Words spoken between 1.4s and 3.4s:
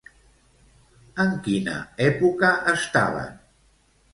quina època estaven?